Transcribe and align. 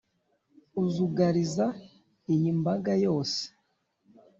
uzugariza 0.83 1.65
iyi 2.33 2.51
mbaga 2.59 2.93
yose 3.05 3.41